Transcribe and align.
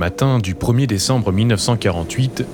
Matin 0.00 0.38
du 0.38 0.54
1er 0.54 0.86
décembre 0.86 1.30
1948, 1.30 2.46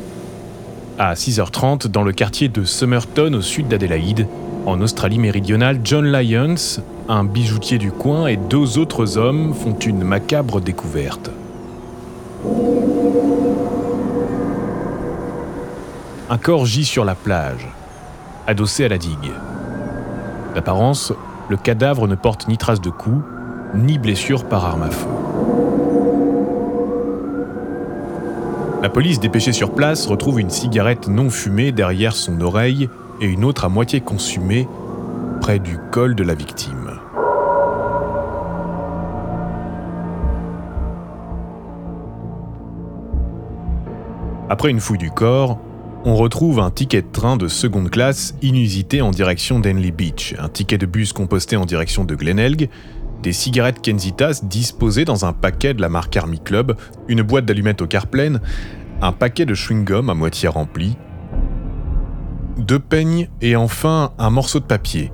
à 0.99 1.15
6h30, 1.15 1.87
dans 1.87 2.03
le 2.03 2.11
quartier 2.11 2.49
de 2.49 2.65
Somerton 2.65 3.35
au 3.35 3.41
sud 3.41 3.69
d'Adélaïde, 3.69 4.27
en 4.67 4.81
Australie 4.81 5.21
méridionale, 5.21 5.79
John 5.85 6.11
Lyons, 6.11 6.83
un 7.09 7.23
bijoutier 7.23 7.79
du 7.79 7.93
coin 7.93 8.27
et 8.27 8.37
deux 8.37 8.79
autres 8.79 9.17
hommes 9.17 9.55
font 9.55 9.79
une 9.79 10.03
macabre 10.03 10.61
découverte. 10.61 11.31
Un 16.29 16.39
corps 16.39 16.67
gît 16.67 16.85
sur 16.85 17.05
la 17.05 17.15
plage, 17.15 17.69
adossé 18.49 18.87
à 18.87 18.89
la 18.89 18.99
digue. 18.99 19.31
D'apparence, 20.57 21.13
le 21.49 21.57
cadavre 21.57 22.09
ne 22.09 22.17
porte 22.17 22.49
ni 22.49 22.59
trace 22.59 22.81
de 22.81 22.91
coup, 22.91 23.23
ni 23.73 23.99
blessure 23.99 24.47
par 24.47 24.65
arme 24.65 24.83
à 24.83 24.91
feu. 24.91 25.07
La 28.83 28.91
police 28.91 29.21
dépêchée 29.21 29.53
sur 29.53 29.75
place 29.75 30.07
retrouve 30.07 30.39
une 30.39 30.51
cigarette 30.51 31.09
non 31.09 31.31
fumée 31.31 31.73
derrière 31.73 32.15
son 32.15 32.41
oreille 32.41 32.89
et 33.21 33.27
une 33.27 33.45
autre 33.45 33.65
à 33.65 33.69
moitié 33.69 34.01
consumée 34.01 34.69
près 35.41 35.59
du 35.59 35.79
col 35.91 36.15
de 36.15 36.23
la 36.23 36.35
victime. 36.35 37.01
Après 44.49 44.71
une 44.71 44.81
fouille 44.81 44.99
du 44.99 45.11
corps, 45.11 45.59
on 46.05 46.15
retrouve 46.15 46.61
un 46.61 46.71
ticket 46.71 47.03
de 47.03 47.11
train 47.11 47.37
de 47.37 47.49
seconde 47.49 47.91
classe 47.91 48.35
inusité 48.43 49.01
en 49.01 49.11
direction 49.11 49.59
d'Henley 49.59 49.91
Beach, 49.91 50.37
un 50.39 50.49
ticket 50.49 50.79
de 50.79 50.87
bus 50.87 51.13
composté 51.13 51.57
en 51.57 51.65
direction 51.65 52.05
de 52.05 52.15
Glenelg, 52.15 52.69
des 53.27 53.33
cigarettes 53.33 53.83
Kenzitas 53.83 54.43
disposées 54.45 55.05
dans 55.05 55.25
un 55.25 55.33
paquet 55.33 55.75
de 55.75 55.81
la 55.81 55.89
marque 55.89 56.17
Army 56.17 56.39
Club, 56.39 56.77
une 57.09 57.23
boîte 57.23 57.45
d'allumettes 57.45 57.83
au 57.83 57.89
quart 57.89 58.07
pleine, 58.07 58.41
un 59.03 59.11
paquet 59.11 59.45
de 59.45 59.53
chewing-gum 59.53 60.09
à 60.09 60.15
moitié 60.15 60.49
rempli, 60.49 60.97
deux 62.57 62.79
peignes 62.79 63.29
et 63.41 63.57
enfin 63.57 64.13
un 64.21 64.31
morceau 64.31 64.61
de 64.61 64.65
papier, 64.65 65.11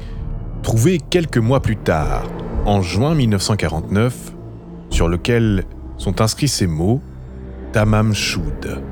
trouvé 0.62 0.98
quelques 0.98 1.38
mois 1.38 1.60
plus 1.60 1.78
tard, 1.78 2.24
en 2.66 2.82
juin 2.82 3.14
1949, 3.14 4.34
sur 4.90 5.08
lequel 5.08 5.64
sont 5.96 6.20
inscrits 6.20 6.48
ces 6.48 6.66
mots 6.66 7.00
Tamam 7.72 8.12
Shud. 8.12 8.82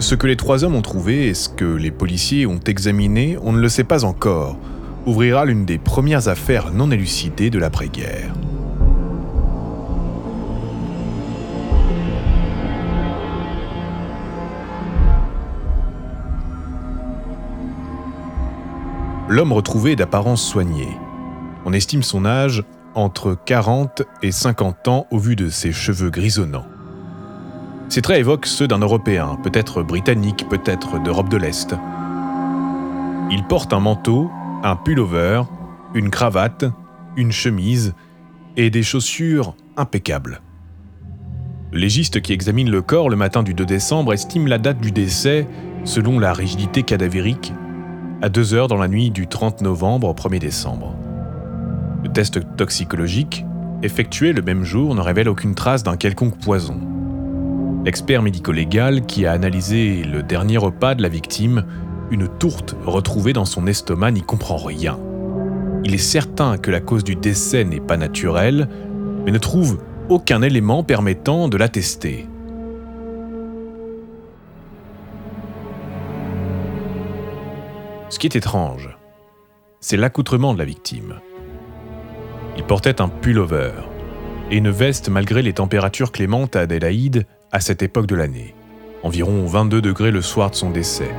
Ce 0.00 0.16
que 0.16 0.26
les 0.26 0.36
trois 0.36 0.64
hommes 0.64 0.74
ont 0.74 0.82
trouvé 0.82 1.28
et 1.28 1.34
ce 1.34 1.48
que 1.48 1.64
les 1.64 1.92
policiers 1.92 2.44
ont 2.44 2.58
examiné, 2.66 3.38
on 3.40 3.52
ne 3.52 3.60
le 3.60 3.68
sait 3.68 3.84
pas 3.84 4.04
encore, 4.04 4.58
ouvrira 5.06 5.44
l'une 5.44 5.64
des 5.64 5.78
premières 5.78 6.28
affaires 6.28 6.72
non 6.72 6.90
élucidées 6.90 7.50
de 7.50 7.58
l'après-guerre. 7.58 8.34
L'homme 19.28 19.52
retrouvé 19.52 19.92
est 19.92 19.96
d'apparence 19.96 20.44
soignée. 20.44 20.96
On 21.64 21.72
estime 21.72 22.04
son 22.04 22.24
âge 22.24 22.62
entre 22.94 23.36
40 23.44 24.02
et 24.22 24.30
50 24.30 24.88
ans 24.88 25.06
au 25.10 25.18
vu 25.18 25.34
de 25.34 25.48
ses 25.48 25.72
cheveux 25.72 26.10
grisonnants. 26.10 26.66
Ces 27.88 28.02
traits 28.02 28.20
évoquent 28.20 28.46
ceux 28.46 28.68
d'un 28.68 28.78
Européen, 28.78 29.36
peut-être 29.42 29.82
britannique, 29.82 30.46
peut-être 30.48 31.02
d'Europe 31.02 31.28
de 31.28 31.36
l'Est. 31.36 31.74
Il 33.30 33.44
porte 33.44 33.72
un 33.72 33.80
manteau, 33.80 34.30
un 34.62 34.76
pullover, 34.76 35.42
une 35.94 36.10
cravate, 36.10 36.64
une 37.16 37.32
chemise 37.32 37.94
et 38.56 38.70
des 38.70 38.82
chaussures 38.82 39.54
impeccables. 39.76 40.40
Le 41.72 41.78
légiste 41.78 42.20
qui 42.22 42.32
examine 42.32 42.70
le 42.70 42.82
corps 42.82 43.10
le 43.10 43.16
matin 43.16 43.42
du 43.42 43.54
2 43.54 43.66
décembre 43.66 44.12
estime 44.12 44.46
la 44.46 44.58
date 44.58 44.80
du 44.80 44.92
décès, 44.92 45.46
selon 45.84 46.18
la 46.18 46.32
rigidité 46.32 46.82
cadavérique, 46.82 47.52
à 48.22 48.28
2 48.28 48.54
heures 48.54 48.68
dans 48.68 48.78
la 48.78 48.88
nuit 48.88 49.10
du 49.10 49.26
30 49.26 49.62
novembre 49.62 50.08
au 50.08 50.14
1er 50.14 50.38
décembre. 50.38 50.94
Le 52.02 52.10
test 52.10 52.40
toxicologique, 52.56 53.44
effectué 53.82 54.32
le 54.32 54.42
même 54.42 54.64
jour, 54.64 54.94
ne 54.94 55.00
révèle 55.00 55.28
aucune 55.28 55.54
trace 55.54 55.82
d'un 55.82 55.96
quelconque 55.96 56.38
poison. 56.38 56.80
L'expert 57.84 58.22
médico-légal 58.22 59.06
qui 59.06 59.26
a 59.26 59.32
analysé 59.32 60.02
le 60.02 60.22
dernier 60.22 60.56
repas 60.56 60.94
de 60.94 61.02
la 61.02 61.08
victime, 61.08 61.64
une 62.10 62.28
tourte 62.28 62.76
retrouvée 62.84 63.32
dans 63.32 63.44
son 63.44 63.66
estomac, 63.66 64.12
n'y 64.12 64.22
comprend 64.22 64.56
rien. 64.56 64.98
Il 65.84 65.94
est 65.94 65.98
certain 65.98 66.58
que 66.58 66.70
la 66.70 66.80
cause 66.80 67.04
du 67.04 67.16
décès 67.16 67.64
n'est 67.64 67.80
pas 67.80 67.96
naturelle, 67.96 68.68
mais 69.24 69.32
ne 69.32 69.38
trouve 69.38 69.78
aucun 70.08 70.42
élément 70.42 70.82
permettant 70.82 71.48
de 71.48 71.56
l'attester. 71.56 72.26
Ce 78.08 78.18
qui 78.18 78.26
est 78.26 78.36
étrange, 78.36 78.96
c'est 79.80 79.96
l'accoutrement 79.96 80.54
de 80.54 80.58
la 80.58 80.64
victime. 80.64 81.20
Il 82.56 82.62
portait 82.62 83.00
un 83.00 83.08
pullover 83.08 83.72
et 84.50 84.56
une 84.56 84.70
veste 84.70 85.08
malgré 85.08 85.42
les 85.42 85.52
températures 85.52 86.12
clémentes 86.12 86.56
à 86.56 86.60
Adélaïde 86.60 87.26
à 87.52 87.60
cette 87.60 87.82
époque 87.82 88.06
de 88.06 88.14
l'année, 88.14 88.54
environ 89.02 89.44
22 89.44 89.82
degrés 89.82 90.10
le 90.12 90.22
soir 90.22 90.50
de 90.50 90.54
son 90.54 90.70
décès. 90.70 91.10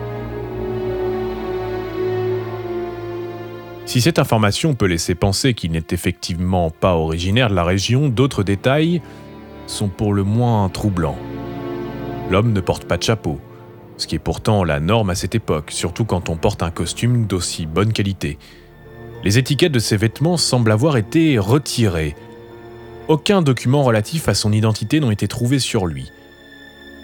Si 3.88 4.00
cette 4.00 4.20
information 4.20 4.76
peut 4.76 4.86
laisser 4.86 5.16
penser 5.16 5.56
qu'il 5.56 5.72
n'est 5.72 5.88
effectivement 5.90 6.70
pas 6.70 6.94
originaire 6.94 7.50
de 7.50 7.56
la 7.56 7.64
région, 7.64 8.10
d'autres 8.10 8.44
détails 8.44 9.02
sont 9.66 9.88
pour 9.88 10.14
le 10.14 10.24
moins 10.24 10.70
troublants. 10.70 11.18
L'homme 12.30 12.54
ne 12.54 12.62
porte 12.62 12.86
pas 12.86 12.98
de 12.98 13.04
chapeau, 13.04 13.42
ce 13.98 14.06
qui 14.06 14.14
est 14.14 14.20
pourtant 14.20 14.64
la 14.64 14.80
norme 14.80 15.10
à 15.10 15.16
cette 15.16 15.34
époque, 15.34 15.72
surtout 15.72 16.06
quand 16.06 16.30
on 16.30 16.38
porte 16.38 16.62
un 16.62 16.70
costume 16.70 17.26
d'aussi 17.26 17.66
bonne 17.66 17.92
qualité. 17.92 18.38
Les 19.24 19.40
étiquettes 19.40 19.72
de 19.72 19.80
ses 19.80 19.98
vêtements 19.98 20.38
semblent 20.38 20.72
avoir 20.72 20.98
été 20.98 21.40
retirées. 21.40 22.16
Aucun 23.08 23.42
document 23.42 23.84
relatif 23.84 24.30
à 24.30 24.36
son 24.36 24.52
identité 24.52 25.00
n'ont 25.00 25.10
été 25.10 25.28
trouvés 25.28 25.60
sur 25.60 25.88
lui 25.88 26.12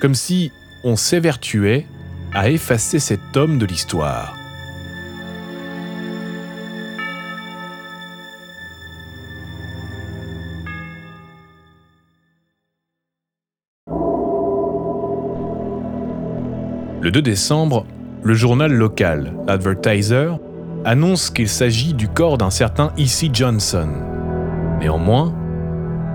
comme 0.04 0.16
si 0.16 0.52
on 0.84 0.98
s'évertuait 0.98 1.86
à 2.34 2.50
effacer 2.50 3.00
cet 3.00 3.38
homme 3.38 3.58
de 3.58 3.66
l'histoire. 3.66 4.36
Le 17.04 17.12
2 17.12 17.22
décembre, 17.22 17.86
le 18.24 18.34
journal 18.34 18.72
local, 18.72 19.34
Advertiser, 19.50 20.32
annonce 20.86 21.30
qu'il 21.30 21.50
s'agit 21.50 21.94
du 21.94 22.08
corps 22.08 22.38
d'un 22.38 22.50
certain 22.50 22.94
E.C. 22.98 23.30
Johnson. 23.34 23.90
Néanmoins, 24.80 25.36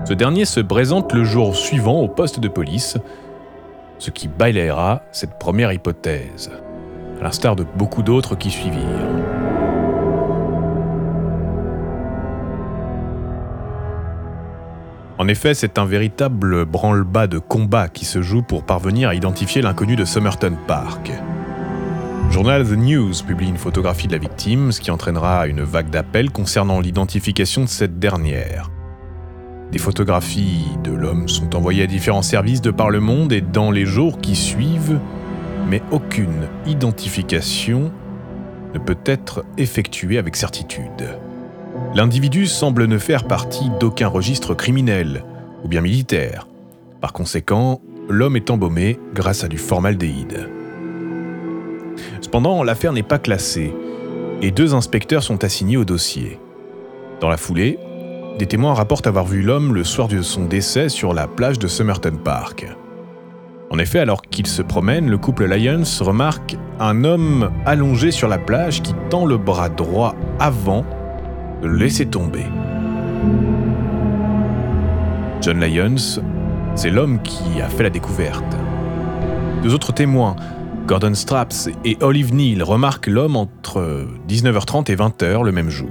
ce 0.03 0.13
dernier 0.13 0.45
se 0.45 0.59
présente 0.61 1.13
le 1.13 1.23
jour 1.23 1.55
suivant 1.55 2.01
au 2.01 2.07
poste 2.07 2.39
de 2.39 2.47
police 2.47 2.97
ce 3.99 4.09
qui 4.09 4.27
balayera 4.27 5.03
cette 5.11 5.37
première 5.37 5.71
hypothèse, 5.71 6.49
à 7.19 7.23
l'instar 7.23 7.55
de 7.55 7.67
beaucoup 7.77 8.01
d'autres 8.01 8.35
qui 8.35 8.49
suivirent. 8.49 9.48
En 15.19 15.27
effet, 15.27 15.53
c'est 15.53 15.77
un 15.77 15.83
véritable 15.83 16.63
branle-bas 16.63 17.27
de 17.27 17.39
combat 17.39 17.89
qui 17.89 18.05
se 18.05 18.21
joue 18.21 18.41
pour 18.41 18.63
parvenir 18.63 19.09
à 19.09 19.15
identifier 19.15 19.61
l'inconnu 19.61 19.97
de 19.97 20.05
Somerton 20.05 20.53
Park. 20.65 21.11
journal 22.31 22.65
The 22.65 22.77
News 22.77 23.11
publie 23.27 23.49
une 23.49 23.57
photographie 23.57 24.07
de 24.07 24.13
la 24.13 24.17
victime, 24.17 24.71
ce 24.71 24.79
qui 24.79 24.91
entraînera 24.91 25.47
une 25.47 25.61
vague 25.61 25.89
d'appels 25.89 26.31
concernant 26.31 26.79
l'identification 26.79 27.65
de 27.65 27.67
cette 27.67 27.99
dernière. 27.99 28.71
Des 29.73 29.77
photographies 29.77 30.67
de 30.85 30.93
l'homme 30.93 31.27
sont 31.27 31.53
envoyées 31.53 31.83
à 31.83 31.87
différents 31.87 32.21
services 32.21 32.61
de 32.61 32.71
par 32.71 32.89
le 32.89 33.01
monde 33.01 33.33
et 33.33 33.41
dans 33.41 33.71
les 33.71 33.85
jours 33.85 34.19
qui 34.21 34.37
suivent, 34.37 35.01
mais 35.67 35.81
aucune 35.91 36.47
identification 36.65 37.91
ne 38.73 38.79
peut 38.79 38.97
être 39.03 39.43
effectuée 39.57 40.17
avec 40.17 40.37
certitude. 40.37 41.19
L'individu 41.95 42.45
semble 42.45 42.85
ne 42.85 42.99
faire 42.99 43.23
partie 43.23 43.71
d'aucun 43.79 44.07
registre 44.07 44.53
criminel 44.53 45.23
ou 45.63 45.67
bien 45.67 45.81
militaire. 45.81 46.47
Par 47.01 47.13
conséquent, 47.13 47.81
l'homme 48.07 48.35
est 48.35 48.51
embaumé 48.51 48.99
grâce 49.15 49.43
à 49.43 49.47
du 49.47 49.57
formaldéhyde. 49.57 50.49
Cependant, 52.21 52.63
l'affaire 52.63 52.93
n'est 52.93 53.01
pas 53.01 53.17
classée 53.17 53.73
et 54.41 54.51
deux 54.51 54.75
inspecteurs 54.75 55.23
sont 55.23 55.43
assignés 55.43 55.77
au 55.77 55.85
dossier. 55.85 56.39
Dans 57.21 57.29
la 57.29 57.37
foulée, 57.37 57.79
des 58.37 58.45
témoins 58.45 58.75
rapportent 58.75 59.07
avoir 59.07 59.25
vu 59.25 59.41
l'homme 59.41 59.73
le 59.73 59.83
soir 59.83 60.07
de 60.07 60.21
son 60.21 60.45
décès 60.45 60.89
sur 60.89 61.13
la 61.13 61.27
plage 61.27 61.57
de 61.57 61.67
Somerton 61.67 62.17
Park. 62.23 62.67
En 63.71 63.79
effet, 63.79 63.99
alors 63.99 64.21
qu'il 64.21 64.47
se 64.47 64.61
promène, 64.61 65.09
le 65.09 65.17
couple 65.17 65.45
Lyons 65.45 65.83
remarque 66.01 66.55
un 66.79 67.03
homme 67.03 67.51
allongé 67.65 68.11
sur 68.11 68.27
la 68.27 68.37
plage 68.37 68.81
qui 68.81 68.93
tend 69.09 69.25
le 69.25 69.37
bras 69.37 69.69
droit 69.69 70.15
avant 70.39 70.85
laisser 71.63 72.05
tomber. 72.05 72.45
John 75.41 75.59
Lyons 75.59 76.21
C'est 76.75 76.89
l'homme 76.89 77.21
qui 77.21 77.61
a 77.61 77.67
fait 77.67 77.83
la 77.83 77.89
découverte. 77.89 78.55
Deux 79.63 79.73
autres 79.73 79.93
témoins, 79.93 80.35
Gordon 80.87 81.13
Straps 81.13 81.69
et 81.85 81.97
Olive 82.01 82.33
Neal, 82.33 82.63
remarquent 82.63 83.07
l'homme 83.07 83.35
entre 83.35 84.07
19h30 84.27 84.91
et 84.91 84.95
20h 84.95 85.43
le 85.43 85.51
même 85.51 85.69
jour. 85.69 85.89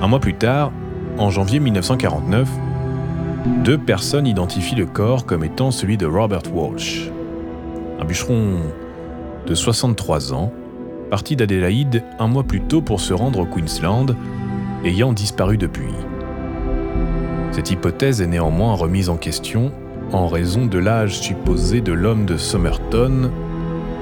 Un 0.00 0.08
mois 0.08 0.20
plus 0.20 0.34
tard, 0.34 0.72
en 1.18 1.30
janvier 1.30 1.60
1949, 1.60 2.48
deux 3.64 3.78
personnes 3.78 4.26
identifient 4.26 4.76
le 4.76 4.86
corps 4.86 5.26
comme 5.26 5.44
étant 5.44 5.70
celui 5.70 5.96
de 5.96 6.06
Robert 6.06 6.42
Walsh, 6.54 7.10
un 8.00 8.04
bûcheron 8.04 8.58
de 9.46 9.54
63 9.54 10.32
ans, 10.32 10.52
parti 11.12 11.36
d'Adélaïde 11.36 12.02
un 12.18 12.26
mois 12.26 12.42
plus 12.42 12.62
tôt 12.62 12.80
pour 12.80 12.98
se 12.98 13.12
rendre 13.12 13.40
au 13.40 13.44
Queensland, 13.44 14.16
ayant 14.82 15.12
disparu 15.12 15.58
depuis. 15.58 15.92
Cette 17.50 17.70
hypothèse 17.70 18.22
est 18.22 18.26
néanmoins 18.26 18.72
remise 18.72 19.10
en 19.10 19.18
question 19.18 19.72
en 20.10 20.26
raison 20.26 20.64
de 20.64 20.78
l'âge 20.78 21.20
supposé 21.20 21.82
de 21.82 21.92
l'homme 21.92 22.24
de 22.24 22.38
Somerton 22.38 23.30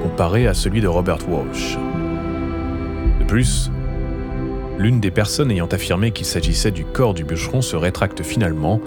comparé 0.04 0.46
à 0.46 0.54
celui 0.54 0.80
de 0.80 0.86
Robert 0.86 1.28
Walsh. 1.28 1.78
De 3.18 3.24
plus, 3.24 3.72
l'une 4.78 5.00
des 5.00 5.10
personnes 5.10 5.50
ayant 5.50 5.66
affirmé 5.66 6.12
qu'il 6.12 6.26
s'agissait 6.26 6.70
du 6.70 6.84
corps 6.84 7.14
du 7.14 7.24
bûcheron 7.24 7.60
se 7.60 7.74
rétracte 7.74 8.22
finalement 8.22 8.80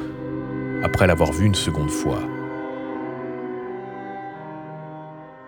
après 0.81 1.07
l'avoir 1.07 1.33
vu 1.33 1.45
une 1.45 1.55
seconde 1.55 1.91
fois. 1.91 2.19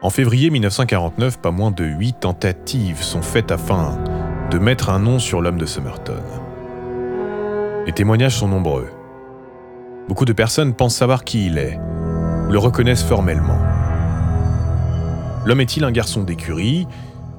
En 0.02 0.10
février 0.10 0.50
1949, 0.50 1.40
pas 1.40 1.52
moins 1.52 1.72
de 1.72 1.86
huit 1.86 2.20
tentatives 2.20 3.02
sont 3.02 3.22
faites 3.22 3.52
afin 3.52 3.98
de 4.52 4.60
mettre 4.60 4.90
un 4.90 5.00
nom 5.00 5.20
sur 5.20 5.42
l'homme 5.42 5.58
de 5.58 5.66
Somerton. 5.66 6.22
Les 7.86 7.94
témoignages 7.94 8.36
sont 8.36 8.48
nombreux. 8.48 8.90
Beaucoup 10.08 10.26
de 10.26 10.34
personnes 10.34 10.74
pensent 10.74 10.98
savoir 10.98 11.24
qui 11.24 11.48
il 11.48 11.58
est, 11.58 11.80
ou 12.48 12.52
le 12.52 12.60
reconnaissent 12.60 13.04
formellement. 13.04 13.58
L'homme 15.46 15.62
est-il 15.62 15.84
un 15.84 15.92
garçon 15.92 16.24
d'écurie, 16.24 16.88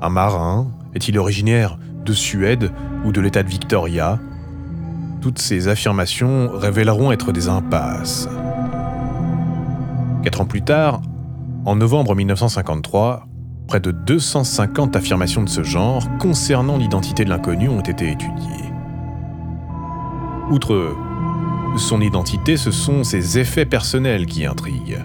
un 0.01 0.09
marin 0.09 0.69
Est-il 0.95 1.19
originaire 1.19 1.79
de 2.05 2.13
Suède 2.13 2.73
ou 3.05 3.13
de 3.13 3.21
l'État 3.21 3.43
de 3.43 3.49
Victoria? 3.49 4.19
Toutes 5.21 5.39
ces 5.39 5.69
affirmations 5.69 6.51
révéleront 6.53 7.13
être 7.13 7.33
des 7.33 7.49
impasses. 7.49 8.29
Quatre 10.23 10.41
ans 10.41 10.47
plus 10.47 10.63
tard, 10.63 11.03
en 11.67 11.75
novembre 11.75 12.15
1953, 12.15 13.27
près 13.67 13.81
de 13.81 13.91
250 13.91 14.95
affirmations 14.95 15.43
de 15.43 15.49
ce 15.49 15.65
genre 15.65 16.07
concernant 16.21 16.77
l'identité 16.77 17.25
de 17.25 17.29
l'inconnu 17.29 17.69
ont 17.69 17.81
été 17.81 18.09
étudiées. 18.09 18.71
Outre 20.49 20.95
son 21.77 22.01
identité, 22.01 22.57
ce 22.57 22.71
sont 22.71 23.03
ses 23.03 23.41
effets 23.41 23.67
personnels 23.67 24.27
qui 24.27 24.47
intriguent. 24.47 25.05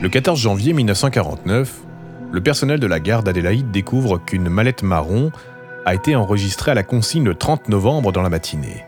Le 0.00 0.08
14 0.08 0.38
janvier 0.38 0.72
1949, 0.72 1.82
le 2.32 2.40
personnel 2.40 2.80
de 2.80 2.86
la 2.86 2.98
gare 2.98 3.22
d'Adélaïde 3.22 3.70
découvre 3.70 4.16
qu'une 4.18 4.48
mallette 4.48 4.82
marron 4.82 5.30
a 5.84 5.94
été 5.94 6.16
enregistrée 6.16 6.70
à 6.70 6.74
la 6.74 6.82
consigne 6.82 7.24
le 7.24 7.34
30 7.34 7.68
novembre 7.68 8.10
dans 8.10 8.22
la 8.22 8.30
matinée. 8.30 8.84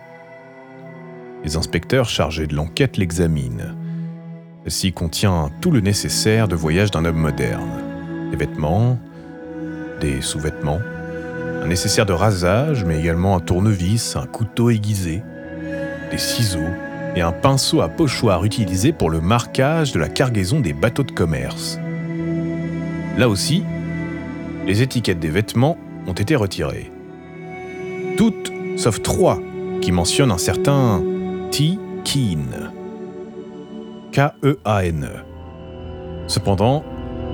Les 1.45 1.57
inspecteurs 1.57 2.09
chargés 2.09 2.47
de 2.47 2.55
l'enquête 2.55 2.97
l'examinent. 2.97 3.75
Celle-ci 4.63 4.93
contient 4.95 5.51
tout 5.61 5.71
le 5.71 5.81
nécessaire 5.81 6.49
de 6.49 6.57
voyage 6.57 6.91
d'un 6.91 7.05
homme 7.05 7.19
moderne. 7.19 7.83
Des 8.31 8.39
vêtements, 8.39 8.99
des 10.01 10.23
sous-vêtements, 10.23 10.81
un 11.63 11.67
nécessaire 11.67 12.07
de 12.07 12.15
rasage, 12.15 12.85
mais 12.87 12.99
également 12.99 13.37
un 13.37 13.41
tournevis, 13.41 14.17
un 14.17 14.27
couteau 14.27 14.71
aiguisé, 14.71 15.23
des 16.11 16.19
ciseaux 16.19 16.61
et 17.15 17.21
un 17.21 17.33
pinceau 17.33 17.83
à 17.83 17.91
pochoir 17.91 18.47
utilisé 18.47 18.93
pour 18.93 19.11
le 19.11 19.21
marquage 19.21 19.93
de 19.93 19.99
la 19.99 20.09
cargaison 20.09 20.61
des 20.61 20.73
bateaux 20.73 21.03
de 21.03 21.13
commerce. 21.13 21.79
Là 23.17 23.29
aussi, 23.29 23.63
les 24.67 24.83
étiquettes 24.83 25.21
des 25.21 25.31
vêtements 25.31 25.79
ont 26.07 26.13
été 26.13 26.37
retirées. 26.37 26.91
Toutes 28.17 28.53
sauf 28.77 29.03
trois 29.03 29.39
qui 29.81 29.93
mentionnent 29.93 30.33
un 30.33 30.39
certain 30.39 31.03
T. 31.51 31.79
K-E-A-N-E. 34.13 35.09
Cependant, 36.29 36.85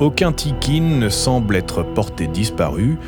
aucun 0.00 0.32
T. 0.32 0.80
Ne 0.80 1.08
semble 1.08 1.56
être 1.56 1.82
porté 1.82 2.26
disparu 2.26 2.98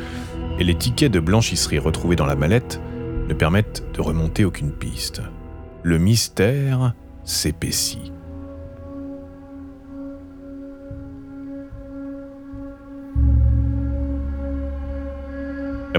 et 0.59 0.63
les 0.63 0.75
tickets 0.75 1.11
de 1.11 1.19
blanchisserie 1.19 1.79
retrouvés 1.79 2.15
dans 2.15 2.25
la 2.25 2.35
mallette 2.35 2.79
ne 3.27 3.33
permettent 3.33 3.83
de 3.93 4.01
remonter 4.01 4.45
aucune 4.45 4.71
piste. 4.71 5.21
Le 5.81 5.97
mystère 5.97 6.93
s'épaissit. 7.23 8.11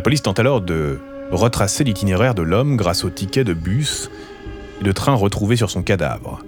Police 0.05 0.21
tente 0.21 0.39
alors 0.39 0.61
de 0.61 1.01
retracer 1.33 1.83
l'itinéraire 1.83 2.35
de 2.35 2.43
l'homme 2.43 2.77
grâce 2.77 3.05
aux 3.05 3.11
tickets 3.11 3.47
de 3.47 3.55
bus 3.55 4.11
et 4.81 4.85
de 4.85 4.93
train 4.93 5.15
retrouvés 5.15 5.57
sur 5.57 5.71
son 5.71 5.83
cadavre. 5.83 6.45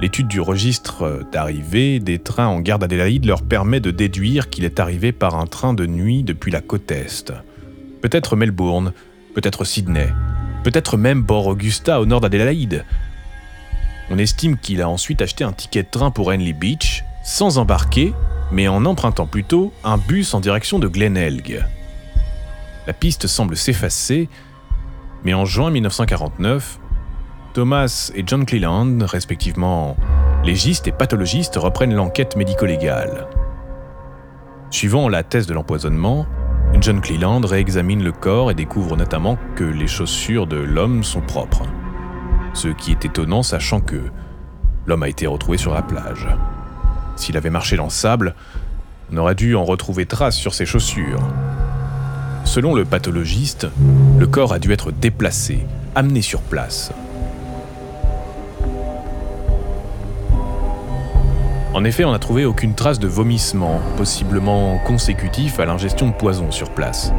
L'étude 0.00 0.28
du 0.28 0.40
registre 0.40 1.24
d'arrivée 1.32 1.98
des 1.98 2.20
trains 2.20 2.46
en 2.46 2.60
gare 2.60 2.78
d'Adélaïde 2.78 3.26
leur 3.26 3.42
permet 3.42 3.80
de 3.80 3.90
déduire 3.90 4.50
qu'il 4.50 4.64
est 4.64 4.78
arrivé 4.78 5.10
par 5.10 5.34
un 5.34 5.46
train 5.46 5.74
de 5.74 5.84
nuit 5.84 6.22
depuis 6.22 6.52
la 6.52 6.60
côte 6.60 6.92
Est. 6.92 7.32
Peut-être 8.02 8.36
Melbourne, 8.36 8.92
peut-être 9.34 9.64
Sydney, 9.64 10.12
peut-être 10.62 10.96
même 10.96 11.26
Port 11.26 11.48
Augusta 11.48 12.00
au 12.00 12.06
nord 12.06 12.20
d'Adélaïde. 12.20 12.84
On 14.10 14.18
estime 14.18 14.58
qu'il 14.58 14.80
a 14.80 14.88
ensuite 14.88 15.22
acheté 15.22 15.42
un 15.42 15.52
ticket 15.52 15.82
de 15.82 15.90
train 15.90 16.12
pour 16.12 16.28
Henley 16.28 16.52
Beach, 16.52 17.02
sans 17.24 17.58
embarquer, 17.58 18.12
mais 18.52 18.68
en 18.68 18.84
empruntant 18.84 19.26
plutôt 19.26 19.72
un 19.82 19.98
bus 19.98 20.34
en 20.34 20.40
direction 20.40 20.78
de 20.78 20.86
Glenelg. 20.86 21.64
La 22.86 22.92
piste 22.92 23.26
semble 23.26 23.56
s'effacer, 23.56 24.28
mais 25.24 25.32
en 25.32 25.46
juin 25.46 25.70
1949, 25.70 26.78
Thomas 27.54 28.12
et 28.14 28.24
John 28.26 28.44
Cleland, 28.44 28.98
respectivement 29.00 29.96
légistes 30.44 30.86
et 30.86 30.92
pathologistes, 30.92 31.56
reprennent 31.56 31.94
l'enquête 31.94 32.36
médico-légale. 32.36 33.26
Suivant 34.70 35.08
la 35.08 35.22
thèse 35.22 35.46
de 35.46 35.54
l'empoisonnement, 35.54 36.26
John 36.80 37.00
Cleland 37.00 37.40
réexamine 37.40 38.02
le 38.02 38.12
corps 38.12 38.50
et 38.50 38.54
découvre 38.54 38.96
notamment 38.96 39.38
que 39.56 39.64
les 39.64 39.86
chaussures 39.86 40.46
de 40.46 40.56
l'homme 40.56 41.04
sont 41.04 41.22
propres. 41.22 41.62
Ce 42.52 42.68
qui 42.68 42.90
est 42.90 43.04
étonnant 43.06 43.42
sachant 43.42 43.80
que 43.80 44.10
l'homme 44.84 45.04
a 45.04 45.08
été 45.08 45.26
retrouvé 45.26 45.56
sur 45.56 45.72
la 45.72 45.82
plage. 45.82 46.28
S'il 47.16 47.36
avait 47.38 47.50
marché 47.50 47.76
dans 47.76 47.84
le 47.84 47.90
sable, 47.90 48.34
on 49.10 49.16
aurait 49.16 49.34
dû 49.34 49.54
en 49.54 49.64
retrouver 49.64 50.04
trace 50.04 50.36
sur 50.36 50.52
ses 50.52 50.66
chaussures. 50.66 51.20
Selon 52.44 52.74
le 52.74 52.84
pathologiste, 52.84 53.66
le 54.18 54.26
corps 54.26 54.52
a 54.52 54.58
dû 54.58 54.72
être 54.72 54.92
déplacé, 54.92 55.66
amené 55.94 56.22
sur 56.22 56.40
place. 56.40 56.92
En 61.74 61.82
effet, 61.82 62.04
on 62.04 62.12
n'a 62.12 62.20
trouvé 62.20 62.44
aucune 62.44 62.74
trace 62.74 63.00
de 63.00 63.08
vomissement, 63.08 63.80
possiblement 63.96 64.78
consécutif 64.86 65.58
à 65.58 65.64
l'ingestion 65.64 66.06
de 66.08 66.12
poison 66.12 66.52
sur 66.52 66.70
place. 66.70 67.12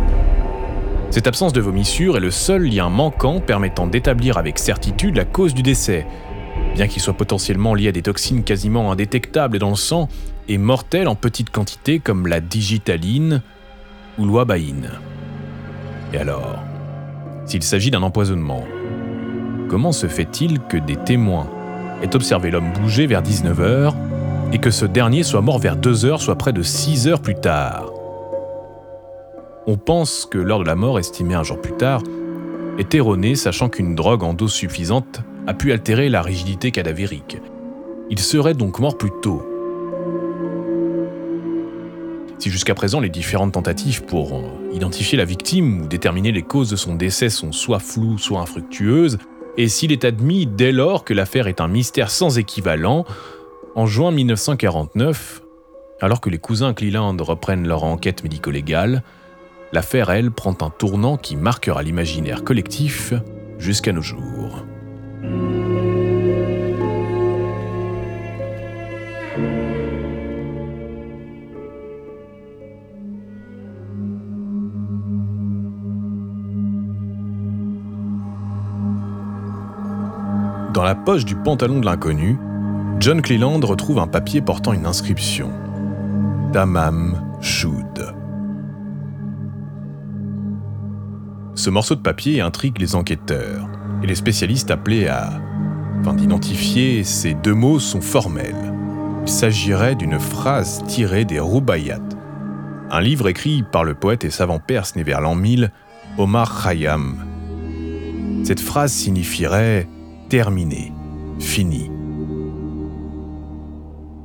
Cette 1.09 1.27
absence 1.27 1.51
de 1.51 1.59
vomissure 1.59 2.15
est 2.15 2.21
le 2.21 2.31
seul 2.31 2.63
lien 2.63 2.89
manquant 2.89 3.41
permettant 3.41 3.87
d'établir 3.87 4.37
avec 4.37 4.57
certitude 4.57 5.17
la 5.17 5.25
cause 5.25 5.53
du 5.53 5.61
décès, 5.61 6.05
bien 6.73 6.87
qu'il 6.87 7.01
soit 7.01 7.13
potentiellement 7.13 7.73
lié 7.73 7.89
à 7.89 7.91
des 7.91 8.01
toxines 8.01 8.43
quasiment 8.43 8.91
indétectables 8.91 9.59
dans 9.59 9.71
le 9.71 9.75
sang 9.75 10.07
et 10.47 10.57
mortelles 10.57 11.09
en 11.09 11.15
petite 11.15 11.49
quantité 11.49 11.99
comme 11.99 12.27
la 12.27 12.39
digitaline 12.39 13.41
ou 14.17 14.25
l'ouabaïne. 14.25 14.91
Et 16.13 16.17
alors 16.17 16.63
S'il 17.45 17.63
s'agit 17.63 17.91
d'un 17.91 18.03
empoisonnement, 18.03 18.63
comment 19.69 19.91
se 19.91 20.07
fait-il 20.07 20.59
que 20.59 20.77
des 20.77 20.95
témoins 20.95 21.47
aient 22.01 22.15
observé 22.15 22.51
l'homme 22.51 22.71
bouger 22.73 23.07
vers 23.07 23.21
19h 23.21 23.93
et 24.51 24.57
que 24.59 24.71
ce 24.71 24.85
dernier 24.85 25.23
soit 25.23 25.41
mort 25.41 25.59
vers 25.59 25.77
2h, 25.77 26.19
soit 26.19 26.37
près 26.37 26.53
de 26.53 26.61
6 26.61 27.07
heures 27.07 27.21
plus 27.21 27.35
tard? 27.35 27.91
On 29.67 29.77
pense 29.77 30.27
que 30.29 30.37
l'heure 30.37 30.59
de 30.59 30.65
la 30.65 30.75
mort, 30.75 30.99
estimée 30.99 31.33
un 31.33 31.43
jour 31.43 31.59
plus 31.59 31.73
tard, 31.73 32.03
est 32.77 32.93
erronée, 32.93 33.35
sachant 33.35 33.69
qu'une 33.69 33.95
drogue 33.95 34.23
en 34.23 34.33
dose 34.33 34.53
suffisante 34.53 35.21
a 35.47 35.53
pu 35.53 35.71
altérer 35.71 36.09
la 36.09 36.21
rigidité 36.21 36.71
cadavérique. 36.71 37.37
Il 38.09 38.19
serait 38.19 38.53
donc 38.53 38.79
mort 38.79 38.97
plus 38.97 39.11
tôt, 39.23 39.41
si 42.37 42.51
jusqu'à 42.51 42.75
présent 42.75 42.99
les 42.99 43.09
différentes 43.09 43.53
tentatives 43.53 44.03
pour 44.03 44.33
identifier 44.75 45.17
la 45.17 45.25
victime 45.25 45.81
ou 45.81 45.87
déterminer 45.87 46.31
les 46.31 46.43
causes 46.43 46.69
de 46.69 46.75
son 46.75 46.95
décès 46.95 47.29
sont 47.29 47.51
soit 47.51 47.79
floues, 47.79 48.17
soit 48.17 48.41
infructueuses, 48.41 49.17
et 49.57 49.69
s'il 49.69 49.91
est 49.91 50.03
admis 50.03 50.45
dès 50.45 50.71
lors 50.71 51.05
que 51.05 51.13
l'affaire 51.13 51.47
est 51.47 51.61
un 51.61 51.67
mystère 51.67 52.11
sans 52.11 52.37
équivalent, 52.37 53.05
en 53.75 53.85
juin 53.85 54.11
1949, 54.11 55.41
Alors 56.01 56.19
que 56.19 56.29
les 56.29 56.39
cousins 56.39 56.73
Cleland 56.73 57.15
reprennent 57.19 57.67
leur 57.67 57.85
enquête 57.85 58.23
médico-légale, 58.23 59.01
l'affaire, 59.71 60.09
elle, 60.09 60.29
prend 60.29 60.55
un 60.61 60.69
tournant 60.69 61.15
qui 61.15 61.37
marquera 61.37 61.81
l'imaginaire 61.83 62.43
collectif 62.43 63.13
jusqu'à 63.57 63.93
nos 63.93 64.01
jours. 64.01 64.65
La 80.85 80.95
poche 80.95 81.25
du 81.25 81.35
pantalon 81.35 81.79
de 81.79 81.85
l'inconnu, 81.85 82.37
John 82.99 83.21
Cleland 83.21 83.59
retrouve 83.61 83.97
un 83.97 84.07
papier 84.07 84.41
portant 84.41 84.71
une 84.71 84.85
inscription. 84.85 85.51
Tamam 86.53 87.21
Shud. 87.41 88.13
Ce 91.55 91.69
morceau 91.71 91.95
de 91.95 92.01
papier 92.01 92.39
intrigue 92.41 92.77
les 92.79 92.95
enquêteurs, 92.95 93.67
et 94.03 94.07
les 94.07 94.15
spécialistes 94.15 94.69
appelés 94.69 95.07
à 95.07 95.41
afin 96.01 96.13
d'identifier 96.13 97.03
ces 97.03 97.33
deux 97.33 97.55
mots 97.55 97.79
sont 97.79 98.01
formels. 98.01 98.73
Il 99.23 99.31
s'agirait 99.31 99.95
d'une 99.95 100.19
phrase 100.19 100.83
tirée 100.85 101.25
des 101.25 101.39
Rubaiyat, 101.39 101.99
un 102.91 103.01
livre 103.01 103.27
écrit 103.27 103.63
par 103.63 103.83
le 103.83 103.95
poète 103.95 104.23
et 104.23 104.29
savant 104.29 104.59
perse 104.59 104.95
né 104.95 105.01
vers 105.01 105.19
l'an 105.19 105.33
1000, 105.33 105.71
Omar 106.19 106.63
Khayyam. 106.63 107.25
Cette 108.43 108.59
phrase 108.59 108.91
signifierait 108.91 109.87
terminé, 110.35 110.91
fini. 111.39 111.89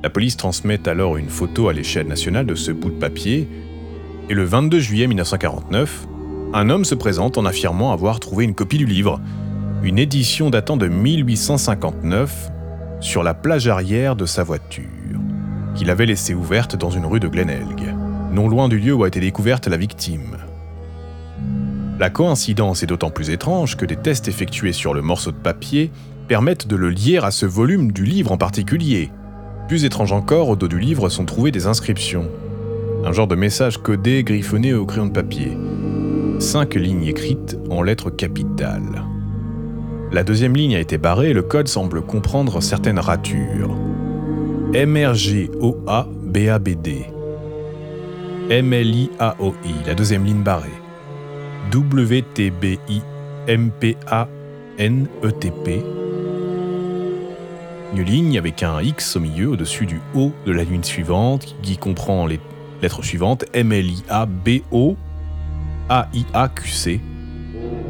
La 0.03 0.09
police 0.09 0.35
transmet 0.35 0.89
alors 0.89 1.15
une 1.15 1.29
photo 1.29 1.69
à 1.69 1.73
l'échelle 1.73 2.07
nationale 2.07 2.45
de 2.45 2.53
ce 2.53 2.71
bout 2.73 2.89
de 2.89 2.99
papier, 2.99 3.47
et 4.29 4.33
le 4.33 4.43
22 4.43 4.77
juillet 4.81 5.07
1949, 5.07 6.05
un 6.53 6.69
homme 6.69 6.83
se 6.83 6.95
présente 6.95 7.37
en 7.37 7.45
affirmant 7.45 7.93
avoir 7.93 8.19
trouvé 8.19 8.43
une 8.43 8.55
copie 8.55 8.77
du 8.77 8.85
livre, 8.85 9.21
une 9.83 9.97
édition 9.97 10.49
datant 10.49 10.75
de 10.75 10.89
1859, 10.89 12.51
sur 12.99 13.23
la 13.23 13.33
plage 13.33 13.69
arrière 13.69 14.17
de 14.17 14.25
sa 14.25 14.43
voiture, 14.43 14.83
qu'il 15.75 15.89
avait 15.89 16.07
laissée 16.07 16.33
ouverte 16.33 16.75
dans 16.75 16.89
une 16.89 17.05
rue 17.05 17.21
de 17.21 17.29
Glenelg, 17.29 17.95
non 18.33 18.49
loin 18.49 18.67
du 18.67 18.79
lieu 18.79 18.93
où 18.93 19.05
a 19.05 19.07
été 19.07 19.21
découverte 19.21 19.67
la 19.67 19.77
victime. 19.77 20.35
La 22.01 22.09
coïncidence 22.09 22.81
est 22.81 22.87
d'autant 22.87 23.11
plus 23.11 23.29
étrange 23.29 23.77
que 23.77 23.85
des 23.85 23.95
tests 23.95 24.27
effectués 24.27 24.73
sur 24.73 24.95
le 24.95 25.03
morceau 25.03 25.29
de 25.31 25.37
papier 25.37 25.91
permettent 26.27 26.65
de 26.65 26.75
le 26.75 26.89
lier 26.89 27.19
à 27.21 27.29
ce 27.29 27.45
volume 27.45 27.91
du 27.91 28.05
livre 28.05 28.31
en 28.31 28.37
particulier. 28.37 29.11
Plus 29.67 29.85
étrange 29.85 30.11
encore, 30.11 30.49
au 30.49 30.55
dos 30.55 30.67
du 30.67 30.79
livre 30.79 31.09
sont 31.09 31.25
trouvées 31.25 31.51
des 31.51 31.67
inscriptions. 31.67 32.27
Un 33.05 33.11
genre 33.11 33.27
de 33.27 33.35
message 33.35 33.77
codé 33.77 34.23
griffonné 34.23 34.73
au 34.73 34.87
crayon 34.87 35.05
de 35.05 35.11
papier. 35.11 35.55
Cinq 36.39 36.73
lignes 36.73 37.03
écrites 37.03 37.59
en 37.69 37.83
lettres 37.83 38.09
capitales. 38.09 39.03
La 40.11 40.23
deuxième 40.23 40.55
ligne 40.55 40.75
a 40.75 40.79
été 40.79 40.97
barrée 40.97 41.29
et 41.29 41.33
le 41.33 41.43
code 41.43 41.67
semble 41.67 42.01
comprendre 42.01 42.63
certaines 42.63 42.97
ratures. 42.97 43.77
MRGOA-BABD. 44.73 45.45
MLIAOI, 48.49 49.53
la 49.85 49.93
deuxième 49.93 50.25
ligne 50.25 50.41
barrée. 50.41 50.80
WTBI 51.69 53.01
MPA-NETP. 53.47 54.27
Une 57.93 58.01
ligne 58.01 58.37
avec 58.37 58.63
un 58.63 58.81
X 58.81 59.15
au 59.15 59.19
milieu 59.19 59.49
au-dessus 59.49 59.85
du 59.85 60.01
O 60.15 60.31
de 60.45 60.51
la 60.51 60.63
ligne 60.63 60.83
suivante 60.83 61.55
qui 61.61 61.77
comprend 61.77 62.25
les 62.25 62.39
lettres 62.81 63.03
suivantes 63.03 63.45
MLIA 63.55 64.25
BO 64.25 64.97
AIAQC. 65.89 66.99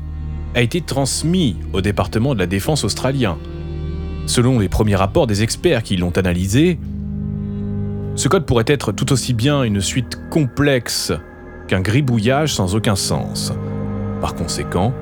a 0.54 0.62
été 0.62 0.80
transmis 0.80 1.56
au 1.72 1.80
département 1.80 2.34
de 2.34 2.40
la 2.40 2.46
défense 2.46 2.84
australien. 2.84 3.36
Selon 4.26 4.58
les 4.58 4.68
premiers 4.68 4.96
rapports 4.96 5.26
des 5.26 5.42
experts 5.42 5.82
qui 5.82 5.96
l'ont 5.96 6.16
analysé, 6.16 6.78
ce 8.14 8.28
code 8.28 8.46
pourrait 8.46 8.64
être 8.68 8.92
tout 8.92 9.12
aussi 9.12 9.34
bien 9.34 9.62
une 9.62 9.80
suite 9.80 10.18
complexe 10.30 11.12
qu'un 11.66 11.80
gribouillage 11.80 12.54
sans 12.54 12.74
aucun 12.74 12.96
sens. 12.96 13.52
Par 14.20 14.34
conséquent, 14.34 14.92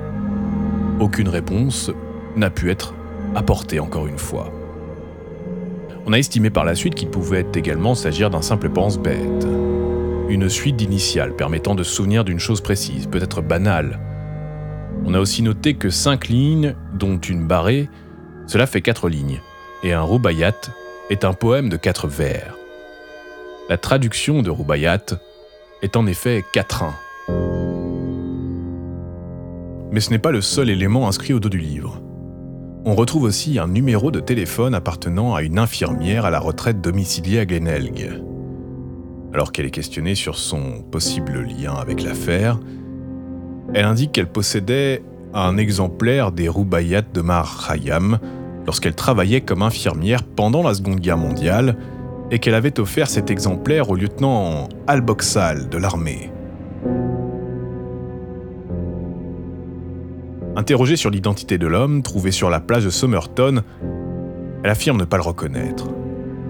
aucune 1.00 1.28
réponse 1.28 1.90
n'a 2.37 2.50
pu 2.50 2.71
être 2.71 2.95
apportée 3.35 3.81
encore 3.81 4.07
une 4.07 4.19
fois. 4.19 4.52
On 6.07 6.12
a 6.12 6.19
estimé 6.19 6.50
par 6.50 6.64
la 6.64 6.75
suite 6.75 6.95
qu'il 6.95 7.11
pouvait 7.11 7.47
également 7.54 7.95
s'agir 7.95 8.31
d'un 8.31 8.42
simple 8.42 8.71
pense-bête. 8.71 9.47
Une 10.28 10.49
suite 10.49 10.76
d'initiales 10.76 11.37
permettant 11.37 11.75
de 11.75 11.83
se 11.83 11.95
souvenir 11.95 12.25
d'une 12.25 12.38
chose 12.38 12.61
précise, 12.61 13.07
peut-être 13.07 13.42
banale. 13.42 14.00
On 15.04 15.14
a 15.14 15.21
aussi 15.21 15.42
noté 15.42 15.75
que 15.75 15.90
cinq 15.90 16.28
lignes, 16.28 16.75
dont 16.95 17.19
une 17.19 17.47
barrée, 17.47 17.88
cela 18.47 18.66
fait 18.66 18.81
quatre 18.81 19.09
lignes, 19.09 19.40
et 19.83 19.92
un 19.92 20.02
rubaiyat 20.02 20.61
est 21.11 21.25
un 21.25 21.33
poème 21.33 21.69
de 21.69 21.76
quatre 21.76 22.09
vers. 22.09 22.57
La 23.69 23.78
traduction 23.78 24.42
de 24.42 24.50
Rubaiyat 24.50 25.07
est 25.83 25.97
en 25.97 26.07
effet 26.07 26.45
quatrain. 26.52 26.95
Mais 29.92 30.00
ce 30.00 30.11
n'est 30.11 30.19
pas 30.19 30.33
le 30.33 30.40
seul 30.40 30.69
élément 30.69 31.07
inscrit 31.07 31.33
au 31.33 31.38
dos 31.38 31.49
du 31.49 31.59
livre. 31.59 32.02
On 32.85 32.97
retrouve 32.97 33.23
aussi 33.23 33.61
un 33.61 33.69
numéro 33.69 34.11
de 34.11 34.19
téléphone 34.19 34.75
appartenant 34.75 35.35
à 35.35 35.42
une 35.42 35.61
infirmière 35.61 36.25
à 36.25 36.31
la 36.31 36.40
retraite 36.40 36.81
domiciliée 36.81 37.38
à 37.38 37.47
Glenelg. 37.47 38.21
Alors 39.33 39.52
qu'elle 39.52 39.66
est 39.66 39.71
questionnée 39.71 40.16
sur 40.16 40.37
son 40.37 40.83
possible 40.83 41.42
lien 41.42 41.75
avec 41.75 42.02
l'affaire, 42.02 42.59
elle 43.75 43.85
indique 43.85 44.11
qu'elle 44.11 44.28
possédait 44.28 45.04
un 45.35 45.57
exemplaire 45.57 46.33
des 46.33 46.49
Rubaiyat 46.49 47.02
de 47.02 47.21
Mar 47.21 47.64
Khayyam 47.69 48.19
lorsqu'elle 48.66 48.97
travaillait 48.97 49.40
comme 49.40 49.62
infirmière 49.62 50.25
pendant 50.25 50.64
la 50.64 50.75
Seconde 50.75 50.99
Guerre 50.99 51.16
mondiale 51.16 51.76
et 52.32 52.38
qu'elle 52.38 52.54
avait 52.54 52.80
offert 52.80 53.08
cet 53.08 53.30
exemplaire 53.30 53.90
au 53.90 53.94
lieutenant 53.94 54.68
Al-Boxal 54.86 55.68
de 55.68 55.76
l'armée. 55.76 56.32
Interrogée 60.56 60.96
sur 60.96 61.10
l'identité 61.10 61.58
de 61.58 61.66
l'homme 61.66 62.02
trouvé 62.02 62.30
sur 62.30 62.48
la 62.48 62.58
plage 62.58 62.84
de 62.84 62.90
Somerton, 62.90 63.62
elle 64.64 64.70
affirme 64.70 64.98
ne 64.98 65.04
pas 65.04 65.18
le 65.18 65.22
reconnaître, 65.22 65.90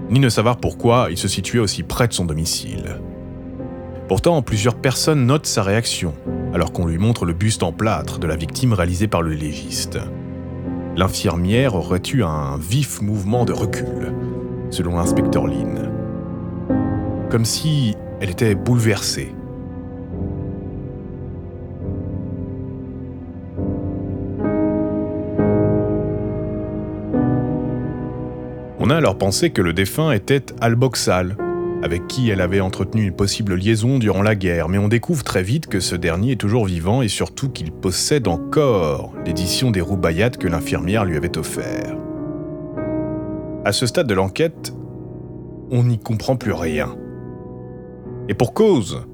ni 0.09 0.21
ne 0.21 0.29
savoir 0.29 0.57
pourquoi 0.57 1.07
il 1.11 1.17
se 1.17 1.27
situait 1.27 1.59
aussi 1.59 1.83
près 1.83 2.07
de 2.07 2.13
son 2.13 2.25
domicile. 2.25 2.99
Pourtant, 4.07 4.41
plusieurs 4.41 4.75
personnes 4.75 5.25
notent 5.25 5.45
sa 5.45 5.63
réaction, 5.63 6.13
alors 6.53 6.71
qu'on 6.71 6.85
lui 6.85 6.97
montre 6.97 7.25
le 7.25 7.33
buste 7.33 7.63
en 7.63 7.73
plâtre 7.73 8.19
de 8.19 8.27
la 8.27 8.37
victime 8.37 8.71
réalisé 8.71 9.07
par 9.07 9.21
le 9.21 9.33
légiste. 9.33 9.99
L'infirmière 10.95 11.75
aurait 11.75 12.01
eu 12.13 12.23
un 12.23 12.57
vif 12.57 13.01
mouvement 13.01 13.45
de 13.45 13.53
recul, 13.53 14.13
selon 14.73 14.97
l'inspecteur 14.97 15.45
Lynn. 15.45 15.91
Comme 17.29 17.45
si 17.45 17.95
elle 18.19 18.31
était 18.31 18.55
bouleversée. 18.55 19.33
On 28.79 28.89
a 28.89 28.95
alors 28.95 29.17
pensé 29.17 29.51
que 29.51 29.61
le 29.61 29.73
défunt 29.73 30.11
était 30.11 30.45
Al-Boxal, 30.59 31.37
avec 31.83 32.07
qui 32.07 32.29
elle 32.31 32.41
avait 32.41 32.59
entretenu 32.59 33.03
une 33.03 33.13
possible 33.13 33.55
liaison 33.55 33.99
durant 33.99 34.23
la 34.23 34.35
guerre, 34.35 34.69
mais 34.69 34.79
on 34.79 34.87
découvre 34.87 35.23
très 35.23 35.43
vite 35.43 35.67
que 35.67 35.79
ce 35.79 35.95
dernier 35.95 36.31
est 36.31 36.41
toujours 36.41 36.65
vivant 36.65 37.01
et 37.01 37.07
surtout 37.07 37.49
qu'il 37.49 37.71
possède 37.71 38.27
encore 38.27 39.13
l'édition 39.25 39.69
des 39.69 39.81
Roubayat 39.81 40.31
que 40.31 40.47
l'infirmière 40.47 41.05
lui 41.05 41.15
avait 41.15 41.37
offert. 41.37 42.02
À 43.65 43.71
ce 43.71 43.85
stade 43.85 44.07
de 44.07 44.13
l'enquête, 44.13 44.73
on 45.71 45.83
n'y 45.83 45.97
comprend 45.97 46.35
plus 46.35 46.51
rien. 46.51 46.97
Et 48.27 48.33
pour 48.33 48.53
cause, 48.53 49.07